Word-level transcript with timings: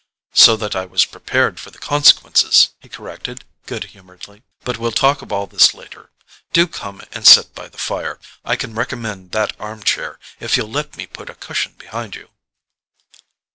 "So 0.33 0.55
that 0.55 0.75
I 0.75 0.85
was 0.87 1.05
prepared 1.05 1.59
for 1.59 1.69
the 1.69 1.77
consequences," 1.77 2.69
he 2.79 2.89
corrected 2.89 3.43
good 3.67 3.83
humouredly. 3.83 4.41
"But 4.63 4.79
we'll 4.79 4.91
talk 4.91 5.21
of 5.21 5.31
all 5.31 5.45
this 5.45 5.75
later. 5.75 6.09
Do 6.53 6.65
come 6.65 7.03
and 7.13 7.23
sit 7.27 7.53
by 7.53 7.69
the 7.69 7.77
fire. 7.77 8.17
I 8.43 8.55
can 8.55 8.73
recommend 8.73 9.31
that 9.33 9.55
arm 9.59 9.83
chair, 9.83 10.17
if 10.39 10.57
you'll 10.57 10.71
let 10.71 10.97
me 10.97 11.05
put 11.05 11.29
a 11.29 11.35
cushion 11.35 11.73
behind 11.77 12.15
you." 12.15 12.29